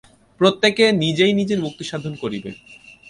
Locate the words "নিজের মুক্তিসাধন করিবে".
1.33-2.49